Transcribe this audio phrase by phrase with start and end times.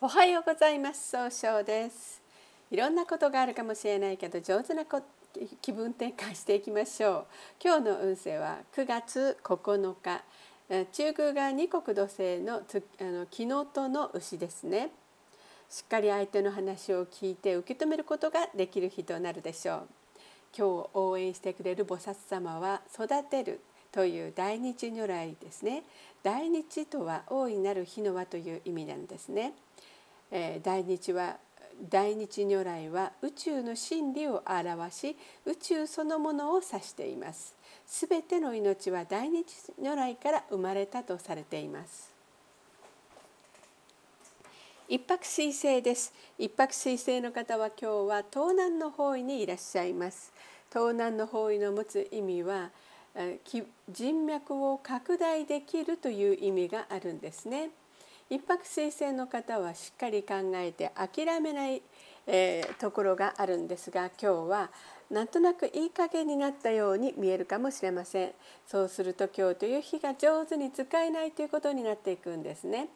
[0.00, 1.10] おはようございます。
[1.10, 2.22] 総称です。
[2.70, 5.02] いろんなことがあるかもしれないけど上手なこ
[5.60, 7.26] 気分転換していきましょう。
[7.60, 10.22] 今日の運勢は9月9日。
[10.92, 14.92] 中宮が二国土星のつあの木のとの牛ですね。
[15.68, 19.88] しっかり相手の話を聞いて受け止めることができる日となるでしょう。
[20.56, 23.58] 今日応援してくれる菩薩様は育てる
[23.90, 25.82] という大日如来ですね。
[26.22, 29.54] 大日とは大いなる日の輪という意味なんですね。
[30.30, 31.36] えー、大日は
[31.90, 37.54] 大日如来は宇宙の真理を表し宇宙そのものを指しています。
[37.86, 39.46] すべての命は大日
[39.80, 42.12] 如来から生まれたとされています。
[44.88, 46.12] 一泊水星です。
[46.38, 50.32] 一泊水星の方は今日は東南の方位にいらっしゃいます。
[50.70, 52.70] 東南の方位の持つ意味は
[53.88, 57.70] 人脈を拡大できるという意味があるんですね。
[58.30, 61.82] 一泊水星の方はしっかり考えて諦めない、
[62.26, 64.70] えー、ところがあるんですが今日は
[65.10, 68.32] なんとなくいい加減になったように見えるかもしれません。
[68.66, 72.88] そうすると今日という日が上手に使えないということになっていくんですね。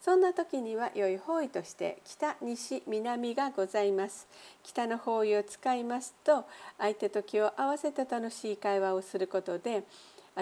[0.00, 4.28] そんな時には良い方位として北西南がございます。
[4.62, 6.44] 北の方位を使いますと
[6.78, 9.82] 相手と気を合わせて楽しい会話をすることで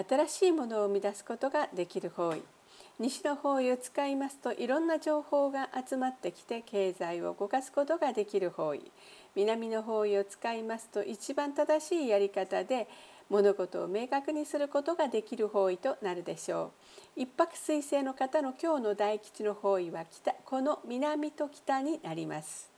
[0.07, 2.54] 新しいものを生み出すことができる方位。
[2.97, 8.89] 西の方位を使いますといろんな情報が集まってきて経済を動かすことができる方位。
[9.35, 12.87] 南の方位を使いますと一番正しいやり方で
[13.29, 16.71] 物事を明確にすることができる方位となるでしょ
[17.17, 17.21] う。
[17.21, 22.74] 一泊水星の方の今日の大吉の方位は北この南と北になります。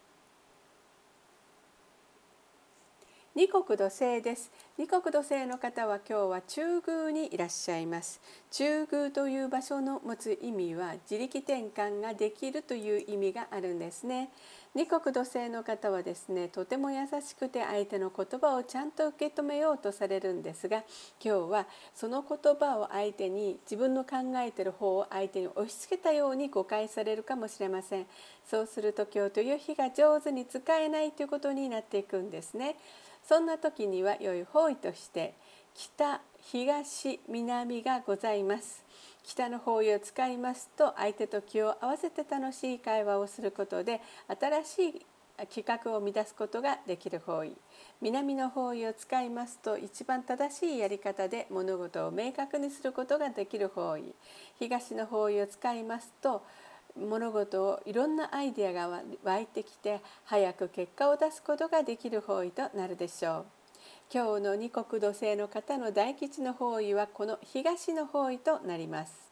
[3.38, 4.50] 二国土星です。
[4.80, 8.20] 二国土星の方は今日は中宮にいらっしゃいます。
[8.50, 14.32] 中宮という場所の持つ意味は自力転換ができるという意味があるんですね。
[14.74, 20.84] 二国土星の方はですねとても優しくて相手の言葉をちゃんと受け止めようとされるんですが
[21.24, 28.08] 今日はその言葉を相手に自分の考えてる方を相手に押し付けたように誤解されるかもしれません。
[28.46, 32.78] そうすると今日という日が上手に使えないということになっていくんですね。
[33.28, 35.34] そんな時には良い方位として
[35.74, 38.86] 北東南がございます。
[39.24, 44.00] 北の方位を使いますと相手と気を合わせて楽しい会話をすることで
[44.40, 45.06] 新しい
[45.54, 47.52] 企画を生み出すことができる方位。
[48.02, 54.16] 南の方位を使いますと一番正しいやり方で物事を明確にすることができる方位。
[54.58, 56.44] 東の方位を使いますと
[56.97, 63.46] 物事をいろんなアイデアが湧いてきて早く結果を出すことができる方位となるでしょう。
[64.13, 69.28] 今日の二国土星の方の大吉の方位はこの東の方位となります。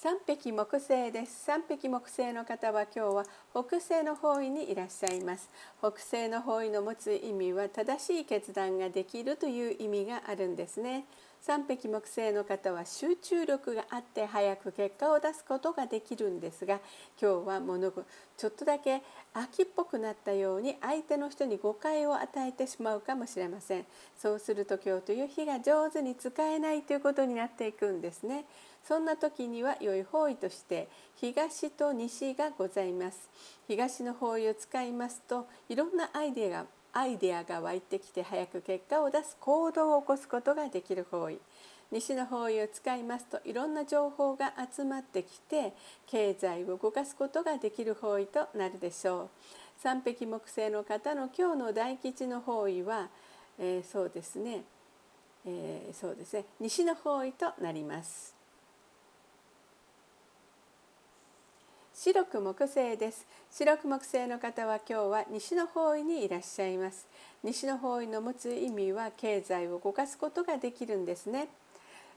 [0.00, 5.50] 三匹木星です三匹木星の方は今日は北西の方位にいらっしゃいます
[5.80, 11.04] 北西の方位の持つ意味は正しい決断ができるという意味があるんですね
[11.40, 16.80] 三匹木星の方は集中力があって早く結果を出すことができるんですが
[17.20, 17.90] 今日は物
[18.36, 19.02] ちょっとだけ
[19.34, 23.86] 秋っぽくなったように相手の人に誤解を与えてしまうかもしれません。
[24.16, 28.44] そうすると今日という日が上手に使えないということになっていくんですね。
[28.84, 33.28] そんな時には良い方位として東と西がございます。
[33.66, 41.38] 東の方位を使いますといろんなアイデアがアイデアが湧いてきて早く結果を出す行動を起こすことができる方位
[41.90, 45.72] 西の方位を使いますといろんな情報が集まってきて
[46.06, 49.28] 経済を動かすことができる方位となるでしょう。
[49.78, 53.08] 三匹木星の方の今日の大吉の方位は、
[53.58, 54.64] えー、そうですね、
[55.46, 56.44] えー、そうですね。
[56.60, 58.37] 西の方位となります。
[62.00, 63.26] 白く木星です。
[63.50, 67.08] 白く木星の方は今日は西の方位にいらっしゃいます。
[67.42, 71.48] 西の方位の持つ意味は経済を動かすことができるんですね。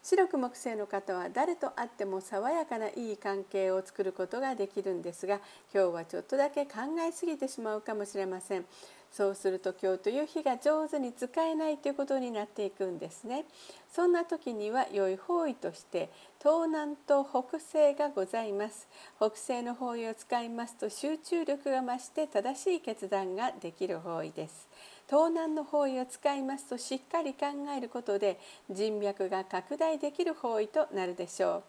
[0.04, 5.39] 白く木星の方は誰と会っても爽やかないい関係を作ることができるんですが
[5.74, 6.74] 今日はちょっとだけ考
[7.07, 8.66] えすぎてしまうかもしれません。
[9.12, 13.44] そうすると今日という日が上手に使えないということになっていくんですね。
[13.92, 16.10] そんな時には良い方位として
[16.40, 18.88] 東南と北西がございます。
[19.18, 24.69] 北西の方位を使いますと集中力が増して正しい決断ができる方位です。
[25.10, 27.48] 東南の方位を使いますとしっかり考
[27.78, 31.63] えることで人脈が拡大できる方位となるでしょう。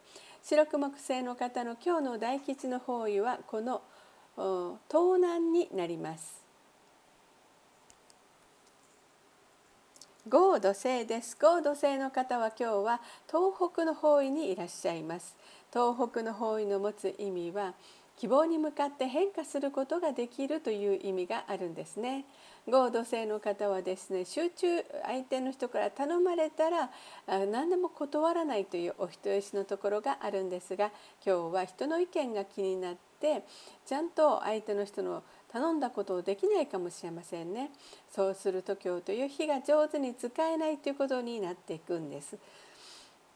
[0.45, 3.83] 白く木星の方の今日の大吉の方位はこの
[4.89, 6.42] 東南になります。
[10.29, 15.37] 合土星です合土星の方は今日は東北の方位にいらっしゃいます
[15.73, 17.75] 東北の方位の持つ意味は
[18.17, 22.25] 希望に向かって変化することができるという意味があるんですね。
[22.69, 24.67] 合土星の方はですね集中
[25.05, 26.91] 相手の人から頼まれたら
[27.27, 30.93] 何でも断らないというお人よしのところがあるんですが
[31.27, 33.43] 今日は人の意見が気になって
[33.85, 37.71] ちゃんと相手の人の頼んだことをできないかもしれませんね。
[38.11, 42.39] そうすると今日という日が上手に使えないということになっていくんです。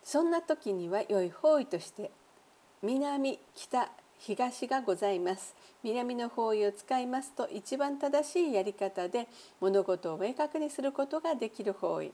[0.02, 2.10] そんな時には良い方位として
[2.82, 5.54] 南北東がございます。
[5.82, 9.28] 南の方位を使いますと一番正しいやり方で
[9.60, 12.12] 物事を明確にすることができる方位。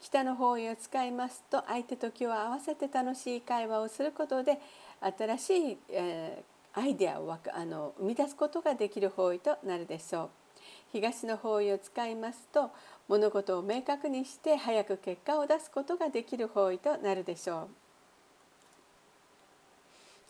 [0.00, 4.58] 北の方位を使いますと相手と気を合わせて楽しい会話をすることで
[5.00, 10.30] 新しい、えー、アイデアをあの生み出すことができる方位となるでしょう。
[10.92, 12.70] 東の方位を使いますと
[13.08, 17.68] 物事を明確にして早く結果を出すことができる方位となるでしょう。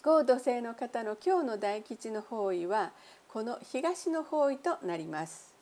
[0.04, 2.92] 合土星の方の今日の大吉の方位は
[3.28, 5.52] この東の方位となります。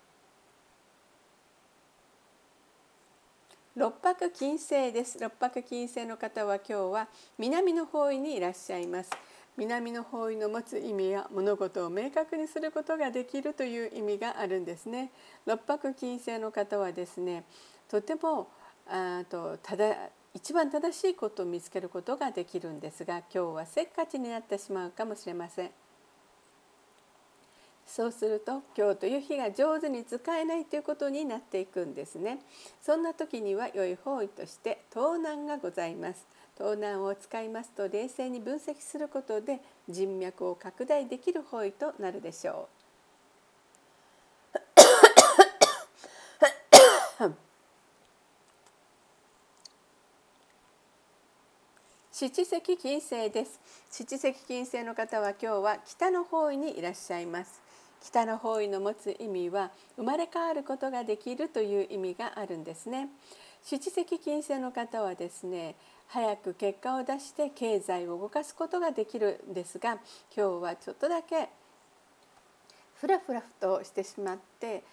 [3.74, 5.18] 六白金星です。
[5.18, 7.08] 六白金星の方は今日は
[7.38, 9.10] 南の方位にいらっしゃいます。
[9.56, 15.10] 南の方位の持つ意味や物事を明確にすることができるという意味があるんですね。
[15.46, 17.44] 六白金星の方はですね、
[17.88, 18.48] とても
[18.86, 25.70] あとただ一番正しいことを見つけることができるんですが今日はせっかちになってしまうかもしれません
[27.86, 32.40] そうすると今日という日が上手に使えないということになっていくんですね。
[32.82, 36.26] そんな時には良い方位として盗難がございます。
[36.56, 44.60] 盗難を使いますと冷静に分析することで人脈を拡大できる方位となるでしょう。
[52.12, 53.60] 七石金星です。
[53.90, 57.60] 七石金星の方は今日は北の方位にいらっしゃいます。
[58.04, 63.08] 北の方位の持つ意味は生まれ変わることができるという意味があるんですね
[63.62, 65.74] 七石金星の方はですね
[66.08, 69.98] 早く結果を出して経済を動かすことができるんですが
[70.36, 71.48] 今日はちょっとだけ
[72.94, 74.84] ふらふらとしてしまって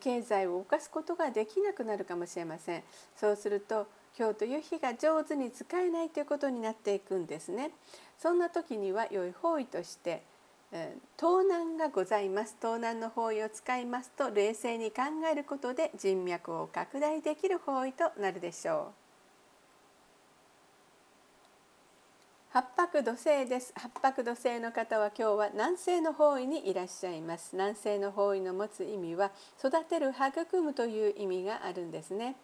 [0.00, 2.82] 経済を動かすことができなくなるかもしれません
[3.16, 3.86] そうすると
[4.18, 7.70] 今日という日が上手に使えないということになっていくんですね。
[8.18, 10.24] そんな時には良い方位として、
[11.16, 12.56] 盗難がございます。
[12.60, 19.08] 盗難の方位を使いますと冷静に考えることで人脈を拡大できる方位となるでしょう。
[22.50, 23.72] 八白土星です。
[23.76, 27.50] 八白土星の方は今日は南西の方位にいらっしゃいます。
[27.52, 32.36] 南西の方位の持つ意味は育てる育むという意味があるんですね。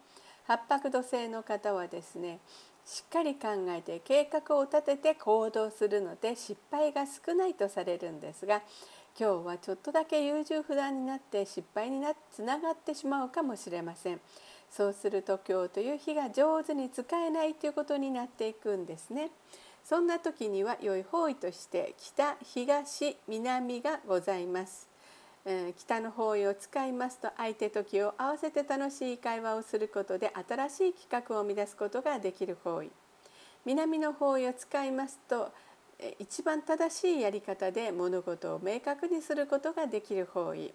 [0.47, 2.39] 八白土星の方はですね
[2.87, 8.63] しっかり考えて計画を立てて行動するので失敗が少ないとされるんですが
[9.19, 14.21] 今日はちょっとだけ優柔不断になって失敗になつながってしまうかもしれません。
[14.69, 19.31] そうすると今日という日が上手に使えないということになっていくんですね。
[19.85, 24.94] そんな時には良い方位として北東南がございます。
[25.77, 32.91] 北の方位を使いますと相手と気を合わせて楽しい会話をすることで新しい企画を生み出すことができる方位
[33.67, 35.53] 南の方位を使いますと
[36.19, 40.73] 一番正しいやり方で物事を明確にすることができる方位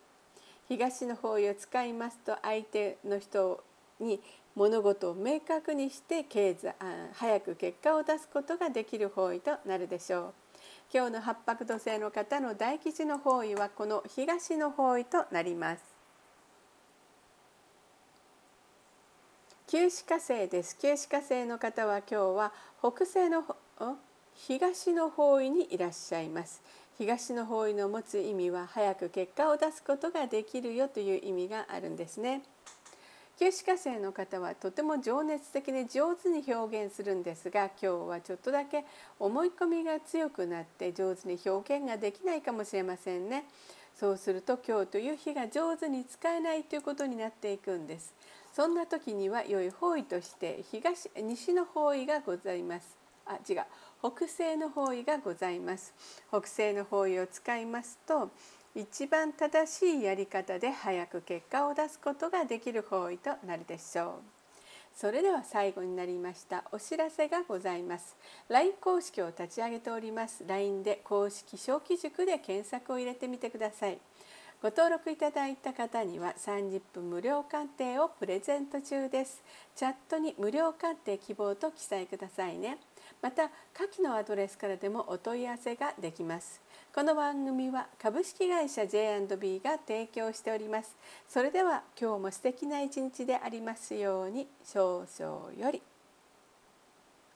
[0.68, 3.64] 東の方位を使いますと相手の人
[4.00, 4.20] に
[4.56, 6.76] 物事を明確にして経済
[7.14, 10.49] 早く結果を出すことができる方位となるでしょう。
[10.92, 15.84] 今日の八白土星の方の大吉の方位はこの東の方位となります。
[19.68, 20.76] 九死火星です。
[20.80, 23.44] 九死火星の方は今日は北西の
[24.34, 26.64] 東の方位にいらっしゃいます。
[26.98, 32.42] 東の方位の持つ意味は早く結果を出すことができるよという意味があるんですね。
[33.40, 38.84] 九死火星の方はとても情熱的に上手に表現するんですが今日はちょっとだけ
[39.18, 43.46] 思い込みが強くなって上手に表現ができないかもしれませんね。
[43.96, 48.14] そうすると今日という日が上手に使えないということになっていくんです。
[48.54, 52.98] そんな時には良い方位として東西の方位がございます。
[53.26, 53.64] あ違う
[54.02, 55.94] 北西の方位がございます。
[56.28, 58.32] 北西の方位を使いますと
[58.76, 64.40] 一番正しいやり方で早く結果を出すことができる方位となるでしょう。
[64.96, 68.16] それでは最後になりましたお知らせがございます。
[68.50, 70.44] LINE 公式を立ち上げております。
[70.46, 73.98] LINE で公式小規塾で検索を入れてみてください。
[74.62, 79.42] ご登録いただいた方には30分無料鑑定をプレゼント中です。
[79.74, 82.78] チャットに無料鑑定希望と記載くださいね。
[83.22, 86.62] また下記のアドレスからでもお問い合わせができます。
[86.94, 90.94] この番組は株式会社 J&B が提供しております。
[91.26, 95.82] それでは今日も素敵な一日でありますように少々より。